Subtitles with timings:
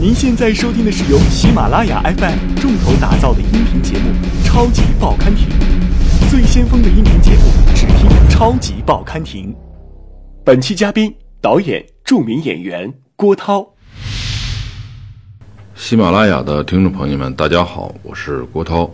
[0.00, 4.10] 您现在收听的是由喜马拉雅 FM 重头打造的音频节目
[4.46, 5.48] 《超级报刊亭》，
[6.30, 7.42] 最先锋的音频节目，
[7.74, 9.52] 只听《超级报刊亭》。
[10.44, 13.74] 本期嘉宾，导演、著名演员郭涛。
[15.74, 18.88] 喜马拉雅的听众朋友们，大家好，我是郭涛。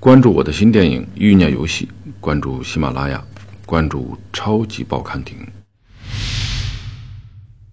[0.00, 1.86] 关注我的新电影《欲念游戏》，
[2.22, 3.22] 关注喜马拉雅，
[3.66, 5.36] 关注《超级报刊亭》。《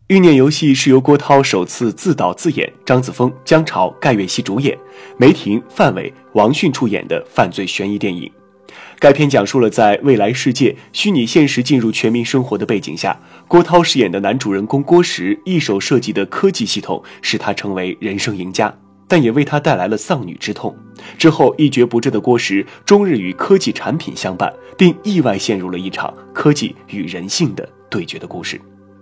[0.10, 4.76] 欲念游戏》是由郭涛首次自导自演，张子枫、姜潮、盖月熙主演，
[5.18, 8.28] 梅婷、范伟、王迅出演的犯罪悬疑电影。
[8.98, 13.16] 该片讲述了在未来世界虚拟现实进入全民生活的背景下，
[13.48, 18.76] 郭涛饰演的男主人公郭石一手设计的科技系统，使他成为人生赢家，
[19.08, 20.76] 但也为他带来了丧女之痛。
[21.20, 28.60] 之后一蹶不振的郭石，终日与科技产品相伴，并意外陷入了一场科技与人性的对决的故事。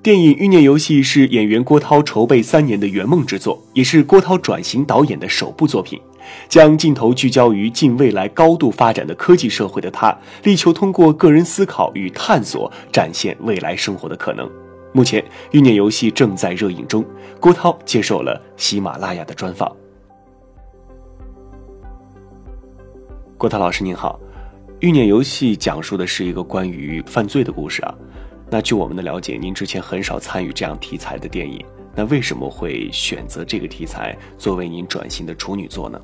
[0.08, 6.00] 电影《欲念游戏》是演员郭涛筹备三年的圆梦之作，也是郭涛转型导演的首部作品。
[6.48, 14.50] 将镜头聚焦于近未来高度发展的科技社会的他，力求通过个人思考与探索，展现未来生活的可能。
[14.94, 17.04] 目前，《欲念游戏》正在热映中。
[17.42, 19.70] 郭涛接受了喜马拉雅的专访。
[23.38, 24.18] 郭涛老师您好，
[24.80, 27.94] 《欲念游戏》讲述的是一个关于犯罪的故事啊。
[28.50, 36.00] 那据我们的了解，您之前很少参与这样题材的电影，那为什么会选择这个题材作为您转型的处女作呢？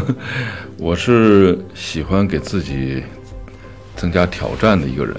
[0.76, 3.02] 我是喜欢给自己
[3.96, 5.16] 增加挑战的一个人，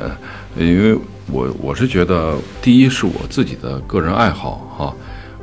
[0.55, 0.95] 因为
[1.31, 4.95] 我我是觉得，第一是我自己的个人爱好哈，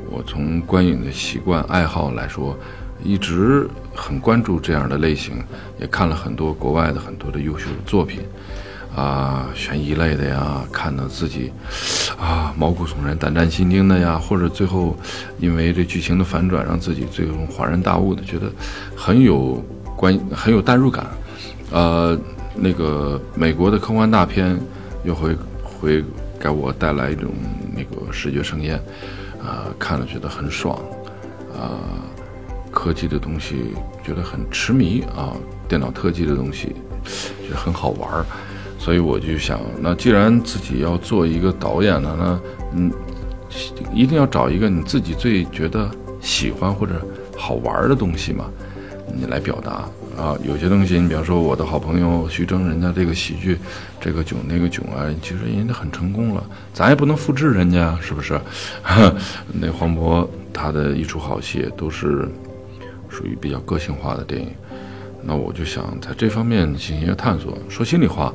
[0.09, 2.57] 我从观影的习惯爱好来说，
[3.03, 5.43] 一直很关注这样的类型，
[5.81, 8.21] 也看了很多国外的很多的优秀的作品。
[8.95, 11.51] 啊，悬疑类的呀，看到自己
[12.19, 14.95] 啊毛骨悚然、胆战心惊的呀，或者最后
[15.39, 18.53] 因为这剧情的反转，让自己最终恍然大悟的，觉得
[18.95, 19.55] 很有
[19.97, 21.07] 关、很有代入感。
[21.71, 22.19] 呃，
[22.55, 24.61] 那个美国的科幻大片
[25.05, 26.05] 又会会
[26.39, 27.31] 给我带来一种
[27.75, 28.77] 那个视觉盛宴，
[29.43, 30.79] 啊，看了觉得很爽，
[31.59, 31.81] 啊，
[32.71, 33.73] 科技的东西
[34.05, 35.33] 觉得很痴迷啊，
[35.67, 36.77] 电脑特技的东西
[37.43, 38.27] 觉得很好玩儿。
[38.83, 42.41] 所以我就想，那既然自己要做一个导演了，那
[42.75, 42.93] 嗯，
[43.95, 45.89] 一定要找一个你自己最觉得
[46.21, 47.01] 喜欢或者
[47.37, 48.47] 好玩的东西嘛，
[49.15, 49.89] 你来表达
[50.21, 50.37] 啊。
[50.43, 53.57] 有些东西，你比方说我的好朋友徐峥，人家这个喜剧，
[54.01, 56.45] 这个囧那个囧啊，其实人家很成功了，
[56.75, 58.41] 咱也不能复制人家，是不是？
[59.55, 62.29] 那黄渤他的一出好戏都是
[63.09, 64.49] 属于比较个性化的电影，
[65.23, 67.57] 那我就想在这方面进行一个探索。
[67.69, 68.35] 说心里话。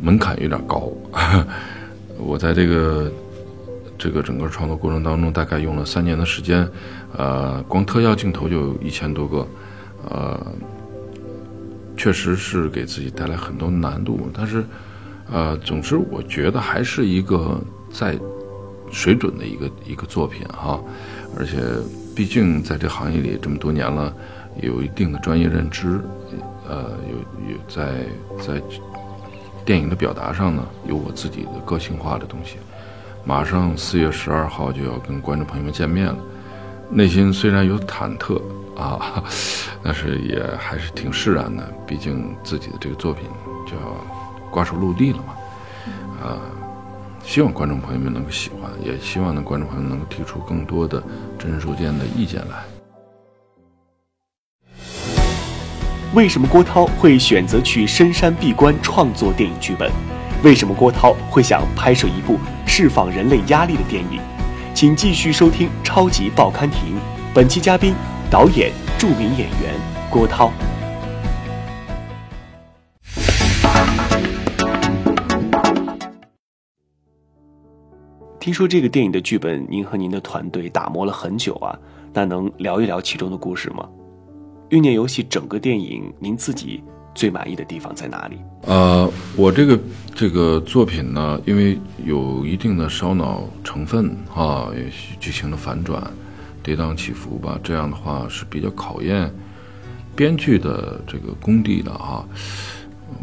[0.00, 0.92] 门槛有点高，
[2.18, 3.12] 我在这个
[3.98, 6.68] 这个整个创作过程当中，大概用了三年的时间，
[7.16, 9.46] 呃，光特效镜头就有一千多个，
[10.08, 10.46] 呃，
[11.96, 14.64] 确实是给自己带来很多难度，但是，
[15.30, 17.60] 呃，总之我觉得还是一个
[17.90, 18.16] 在
[18.90, 20.80] 水准的一个一个作品哈，
[21.36, 21.58] 而且
[22.14, 24.14] 毕竟在这行业里这么多年了，
[24.62, 26.00] 有一定的专业认知，
[26.68, 28.06] 呃，有有在
[28.40, 28.62] 在。
[29.68, 32.56] 电影的表达上呢，有我自己的个性化的东西。
[33.22, 36.16] 马上四月十二号就要跟观众朋友们见面了，
[36.88, 38.40] 内心虽然有忐忑
[38.74, 39.22] 啊，
[39.84, 41.70] 但是也还是挺释然的。
[41.86, 43.24] 毕竟自己的这个作品
[43.66, 43.94] 就要
[44.50, 45.34] 挂上陆地了嘛，
[46.26, 46.40] 啊，
[47.22, 51.02] 希望观众朋友们能够喜欢，也希望呢观众朋友们能够提出更多的
[51.38, 52.77] 真实见的意见来。
[56.18, 59.88] 为什么郭涛会选择去深山闭关创作电影剧本？
[60.42, 62.36] 为什么郭涛会想拍摄一部
[62.66, 64.20] 释放人类压力的电影？
[64.74, 66.96] 请继续收听《超级报刊亭》，
[67.32, 67.94] 本期嘉宾
[68.28, 69.80] 导演、著名演员
[70.10, 70.50] 郭涛。
[78.40, 81.78] 听说这个电影的剧本，您和您的团队打磨了很久啊，
[82.12, 83.88] 那能聊一聊其中的故事吗？
[84.70, 86.82] 欲念游戏整个电影，您自己
[87.14, 88.36] 最满意的地方在哪里？
[88.66, 89.80] 呃，我这个
[90.14, 94.68] 这个作品呢，因为有一定的烧脑成分啊，
[95.18, 96.02] 剧情的反转、
[96.62, 99.32] 跌宕起伏吧，这样的话是比较考验
[100.14, 102.22] 编剧的这个功底的啊。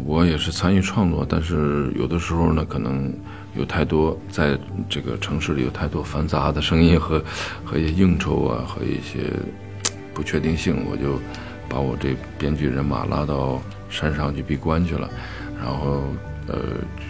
[0.04, 3.14] 我也是参与创作，但是有的时候呢，可能
[3.56, 4.58] 有太多在
[4.88, 7.22] 这个城市里有太多繁杂的声音和
[7.64, 9.30] 和一些应酬啊，和一些。
[10.16, 11.20] 不确定性，我就
[11.68, 13.60] 把我这编剧人马拉到
[13.90, 15.10] 山上去闭关去了，
[15.62, 16.04] 然后
[16.46, 16.58] 呃，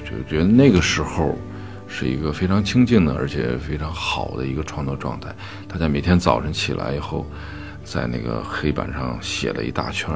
[0.05, 1.39] 就觉得那个时候
[1.87, 5.33] 是一个非常清静的，而且非常好的一个创作状态。
[5.69, 7.25] 大家每天早晨起来以后，
[7.85, 10.13] 在那个黑板上写了一大圈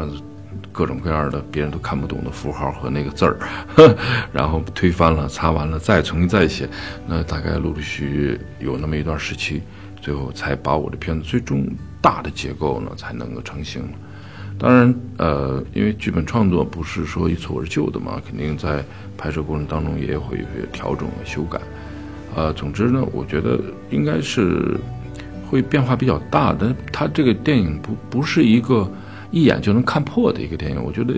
[0.72, 3.38] 各种各样的别人都看不懂的符号和那个字儿，
[4.34, 6.68] 然后推翻了，擦完了，再重新再写。
[7.06, 9.62] 那大概陆陆续续有那么一段时期，
[10.00, 11.66] 最后才把我的片子最终
[12.00, 13.82] 大的结构呢才能够成型。
[14.58, 18.84] 当然，呃，因为剧本创作不是说一蹴而就的嘛，肯定在
[19.16, 21.58] 拍摄过程当中也会有些调整和修改。
[22.36, 23.58] 呃，总之呢，我觉得
[23.90, 24.76] 应该是
[25.48, 26.74] 会变化比较大的。
[26.92, 28.86] 它这个电影不不是一个
[29.30, 30.82] 一眼就能看破的一个电影。
[30.82, 31.14] 我觉得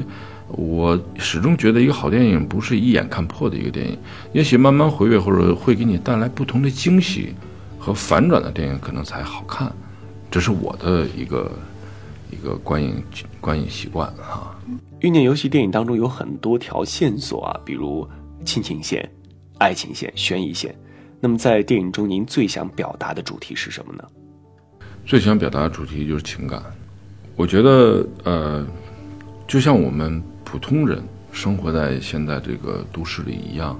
[0.46, 3.98] 我始终觉得一个好电影不是一眼看破的一个电影，
[4.32, 7.34] 也许慢慢回味或者会给你带来不同的惊喜
[7.82, 9.72] 和反转的电影可能才好看。
[10.30, 11.50] 这是我的一个。
[12.32, 13.04] 一个观影
[13.42, 14.56] 观影习惯啊，
[15.00, 18.08] 《欲念游戏》电影当中有很多条线索啊，比如
[18.42, 19.06] 亲情线、
[19.58, 20.74] 爱情线、悬疑线。
[21.20, 24.04] 那么在电影中，您最想表达的主题是什么呢？
[25.04, 26.62] 最想表达的主题就是情感。
[27.36, 28.66] 我觉得，呃，
[29.46, 33.78] 就像我们普通人生活在现在这个都市里一样，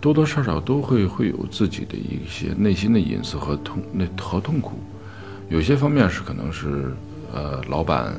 [0.00, 4.78] 多多少少都会会有自己的一些内心的隐私和痛那和痛苦。
[5.48, 6.92] 有些方面是可能是。
[7.32, 8.12] 呃，老板，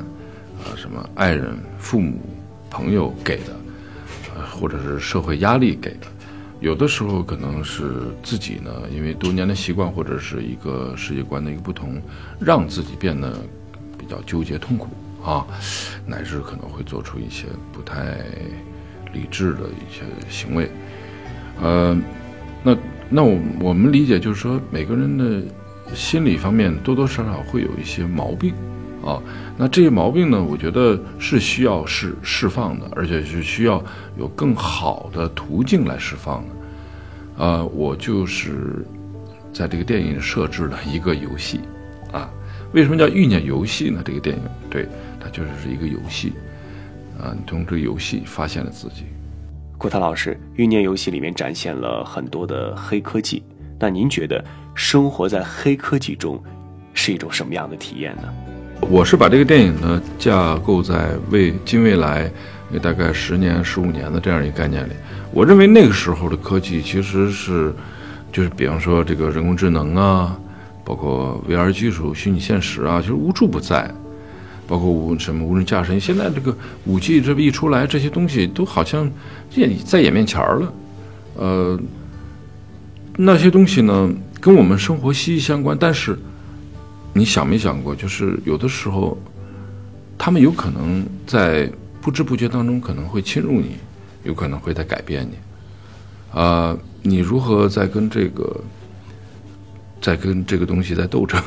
[0.64, 2.18] 呃，什么爱人、父母、
[2.70, 3.54] 朋友给的，
[4.34, 6.08] 呃，或者是社会压力给的，
[6.62, 12.02] 有的时候可能是自己呢，因为多年的习惯或者是一个世界观的一个不同，
[12.40, 13.38] 让自己变得
[13.98, 14.88] 比较纠结、痛苦
[15.22, 15.46] 啊，
[16.06, 18.16] 乃至可能会做出一些不太
[19.12, 20.72] 理智的一些行为。
[21.62, 21.98] 呃，
[22.64, 22.78] 那
[23.10, 25.42] 那我我们理解就是说，每个人的
[25.94, 28.54] 心理方面多多少少会有一些毛病。
[29.04, 29.20] 啊，
[29.58, 30.40] 那这些毛病呢？
[30.44, 33.84] 我觉得是需要释释放的，而且是需要
[34.16, 37.44] 有更好的途径来释放的。
[37.44, 38.86] 啊，我就是
[39.52, 41.62] 在这个电影设置了一个游戏，
[42.12, 42.30] 啊，
[42.74, 44.04] 为什么叫欲念游戏呢？
[44.06, 44.88] 这个电影对
[45.20, 46.34] 它就是是一个游戏，
[47.20, 49.06] 啊，你通过这个游戏发现了自己。
[49.82, 53.42] 郭涛老师，欲念游戏里面展现了很多的黑科技，
[53.80, 54.46] 那您觉得
[54.76, 56.40] 生活在黑科技中
[56.94, 58.32] 是一种什么样的体验呢？
[58.92, 62.32] 我是把这个电影呢架构在未近未来，
[62.80, 64.92] 大概十年、十五年的这样一个概念里。
[65.34, 67.74] 我认为那个时候的科技其实是，
[68.32, 70.38] 就是比方说这个人工智能啊，
[70.86, 73.92] 包括 VR 技术、虚拟现实啊，其实无处不在。
[74.72, 79.12] 包括无什么无人驾驶，现在这个五 G 这么一出来，这些东西都好像
[79.54, 80.74] 也在眼面前了。
[81.36, 81.78] 呃，
[83.18, 84.10] 那些东西呢，
[84.40, 86.18] 跟我们生活息息相关，但是。
[87.14, 89.18] 你想没想过，就是有的时候，
[90.18, 91.70] 他们有可能在
[92.00, 93.76] 不知不觉当中可能会侵入你，
[94.24, 96.40] 有可能会在改变你。
[96.40, 98.64] 啊，你如何在跟这个，
[100.00, 101.38] 在跟这个东西在斗争，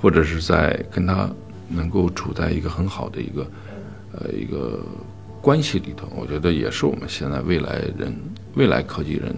[0.00, 1.30] 或者是在跟他
[1.74, 3.46] 能够处在一个很好的一个
[4.12, 4.84] 呃一个
[5.40, 6.06] 关系里头？
[6.14, 8.14] 我觉得也是我们现在未来人、
[8.54, 9.34] 未来科技人，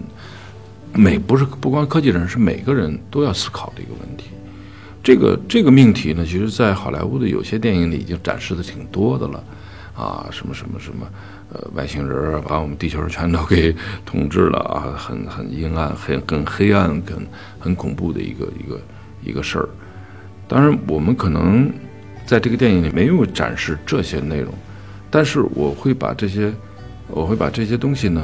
[0.93, 4.25] 每不是不光科技人，是每个人都要思考的一个问题。
[5.03, 9.43] 这个这个命题呢，其实，在好莱坞的有些电影里已经展示的挺多的了，
[9.95, 11.07] 啊，什么什么什么，
[11.53, 13.71] 呃，外星人把我们地球全都给
[14.03, 17.27] 统治了啊，很很阴暗、很很黑暗、很
[17.59, 18.81] 很恐怖的一个一个
[19.23, 19.69] 一个事儿。
[20.47, 21.71] 当然，我们可能
[22.25, 24.53] 在这个电影里没有展示这些内容，
[25.09, 26.53] 但是我会把这些，
[27.07, 28.23] 我会把这些东西呢，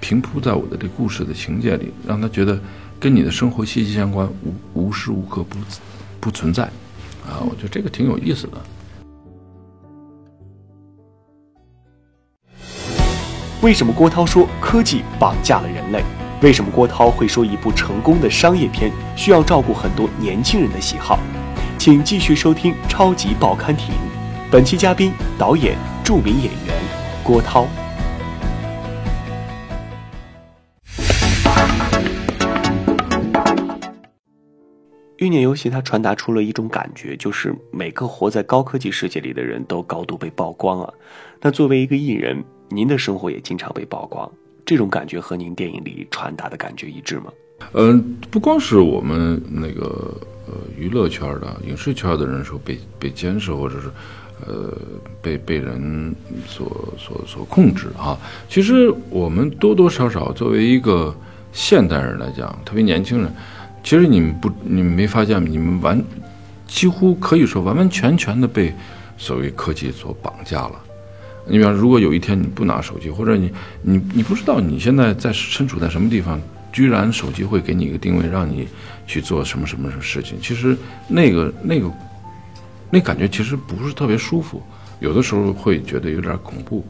[0.00, 2.58] 平铺在我的这故事的情节里，让他觉得。
[3.00, 4.52] 跟你的生活息息相关，无
[4.86, 5.56] 无时无刻不
[6.18, 6.64] 不存在，
[7.24, 8.58] 啊，我觉得这个挺有意思的。
[13.62, 16.02] 为什么郭涛说科技绑架了人类？
[16.42, 21.20] 为什么郭涛会说一部成功的商业片需要照顾很多年轻人的喜好？
[21.78, 23.94] 请继续收听《超级报刊亭》，
[24.50, 26.74] 本期嘉宾导演、著名演员
[27.22, 27.68] 郭涛。
[35.18, 40.92] 欲念游戏，它传达出了一种感觉，就是每个活在高科技世界里的人都高度被曝光啊。
[41.40, 44.28] 那作为一个艺人，您的生活也经常被曝光，
[44.66, 47.32] 这种感觉和您电影里传达的感觉一致吗？
[47.74, 53.88] 嗯，不光是我们那个呃娱乐圈的、影视圈的人说被被监视，或者是
[54.46, 54.72] 呃
[55.20, 56.14] 被被人
[56.46, 58.18] 所所所控制啊。
[58.48, 61.14] 其实我们多多少少作为一个
[61.52, 63.32] 现代人来讲，特别年轻人。
[63.84, 65.48] 其实你们不，你们没发现吗？
[65.48, 66.02] 你们完，
[66.66, 68.74] 几乎可以说完完全全的被
[69.16, 70.72] 所谓科技所绑架了。
[71.46, 73.50] 你比方，如果有一天你不拿手机，或者你
[73.80, 76.38] 你你不知道你现在在身处在什么地方，
[76.72, 78.68] 居然手机会给你一个定位，让你
[79.06, 80.38] 去做什么什么什么事情。
[80.40, 81.90] 其实那个那个
[82.90, 84.62] 那感觉其实不是特别舒服，
[85.00, 86.84] 有的时候会觉得有点恐怖。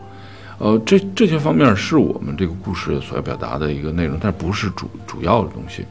[0.58, 5.84] 呃，这这些方面是我们这个故事所要表达的一个内容，但不是主主要的东西。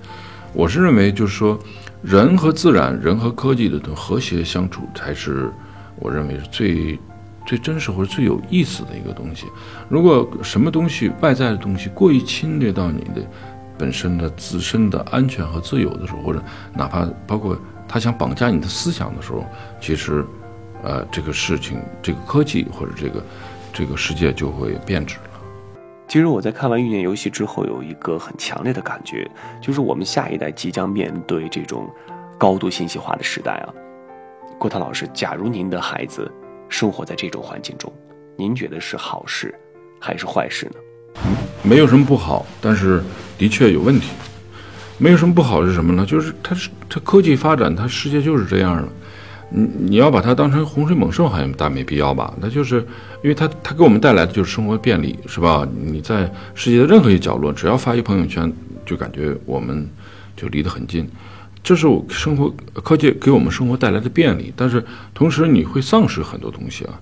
[0.54, 1.58] 我是认为，就是说，
[2.02, 5.50] 人和自然、人和科技的和谐相处，才是
[6.00, 7.00] 我认为是最
[7.46, 9.46] 最真实或者最有意思的一个东西。
[9.88, 13.26] 如果什么东西外在的东西过于侵略到你的
[13.78, 16.42] 本身的自身的安全和自由的时候，或者
[16.74, 17.58] 哪怕包括
[17.88, 19.46] 他想绑架你的思想的时候，
[19.80, 20.26] 其实，
[20.84, 23.24] 呃，这个事情、这个科技或者这个
[23.74, 25.22] 这个世界就会变质了。
[26.08, 29.30] 其实我在看完《欲念游戏》之后，有一个很强烈的感觉，
[29.62, 31.90] 就是我们下一代即将面对这种
[32.38, 33.74] 高度信息化的时代啊。
[34.58, 36.32] 郭涛老师，假如您的孩子
[36.70, 37.92] 生活在这种环境中，
[38.38, 39.54] 您觉得是好事
[40.00, 40.80] 还是坏事呢？
[41.62, 43.04] 没有什么不好，但是
[43.38, 44.10] 的确有问题。
[45.00, 46.04] 没有什么不好是什么呢？
[46.04, 48.88] 就是它是它科技发展，它世界就是这样的。
[49.50, 52.34] 你你要把它当成洪水猛兽，好像大没必要吧？
[52.42, 52.78] 那就是
[53.22, 55.68] 因为它它给我们带来的就是生活便利，是吧？
[55.80, 58.52] 你在世界的任何一个角落，只要发一朋友圈，
[58.88, 59.88] 就感觉我们
[60.36, 61.08] 就离得很近。
[61.62, 62.52] 这是我生活
[62.82, 67.00] 科技给我们生活带来的便利，但是同时你会丧失很多东西啊。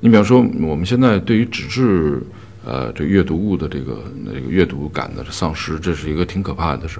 [0.00, 2.22] 你比方说，我们现在对于纸质。
[2.66, 6.98] 呃，这阅读物的这个那个阅读感的丧失，这是一个挺可怕的事。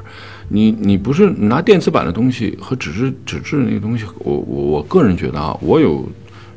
[0.48, 6.08] 你你不是拿电子版的东西和纸质纸质那个东西，我我我个人觉得啊，我有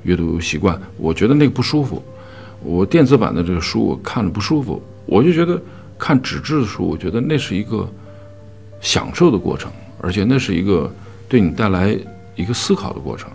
[0.03, 2.01] 阅读习惯，我觉得那个不舒服。
[2.61, 5.59] 我电子版的这个书我看着不舒服，我就觉得
[5.97, 7.89] 看纸质的书，我觉得那是一个
[8.79, 10.93] 享受的过程，而且那是一个
[11.27, 11.97] 对你带来
[12.35, 13.27] 一个思考的过程。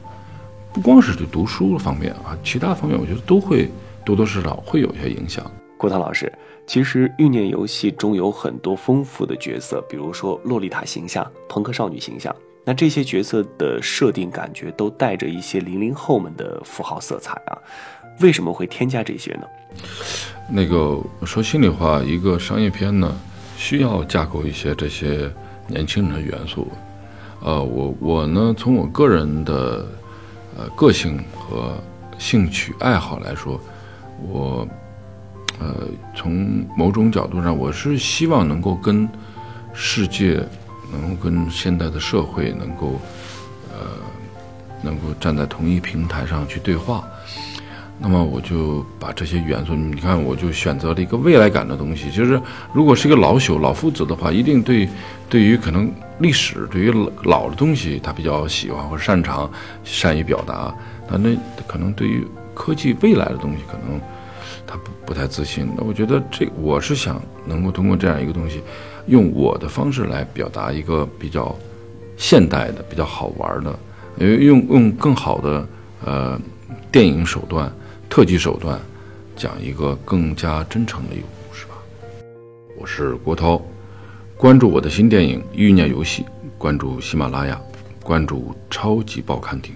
[0.73, 3.69] 不光是这读书方面啊，其他方面我觉得都会
[4.04, 5.45] 多多少少会有一些影响。
[5.76, 6.33] 郭涛老师，
[6.66, 12.35] 其实《欲念游戏》中有很多丰富的角色，比如说洛丽塔形象、朋克少女形象。
[12.64, 17.59] 那这些角色的设定，感觉都带着一些零零后们的符号色彩啊。
[18.21, 19.43] 为什么会添加这些呢？
[20.50, 23.14] 那个说心里话，一个商业片呢，
[23.59, 25.31] 需要架构一些这些
[25.66, 26.69] 年轻人的元素。
[27.43, 29.87] 呃，我我呢，从我个人的
[30.57, 31.75] 呃个性和
[32.19, 33.61] 兴趣爱好来说，
[34.26, 34.66] 我。
[35.61, 39.08] 呃，从某种角度上，我是希望能够跟
[39.73, 40.44] 世界，
[40.92, 43.00] 能够跟现代的社会能够，
[43.73, 43.87] 呃，
[44.82, 47.04] 能够站在同一平台上去对话。
[47.99, 52.11] 那么，我就把这些元素，你看，我就选择了一个未来感的东西。
[52.11, 52.40] 就是，
[52.73, 54.88] 如果是一个老朽、老夫子的话，一定对
[55.28, 59.49] 对于可能历史、对于老老的东西，他比较喜欢或擅长、
[59.84, 60.75] 善于表达。
[61.08, 61.37] 那那
[61.68, 64.00] 可能对于科技未来的东西，可能。
[64.66, 68.62] 他不不太自信，那我觉得这我是想能够通过这样一个东西，
[69.06, 71.54] 用我的方式来表达一个比较
[72.16, 73.78] 现代的、比较好玩的，
[74.18, 75.68] 因为用用更好的
[76.04, 76.40] 呃
[76.90, 77.70] 电影手段、
[78.08, 78.80] 特技手段，
[79.37, 81.75] 讲一个更加真诚的一个故事吧。
[82.78, 83.61] 我是郭涛，
[84.37, 86.23] 关注我的新电影《欲念游戏》，
[86.56, 87.61] 关注喜马拉雅，
[88.02, 89.75] 关注超级报刊亭。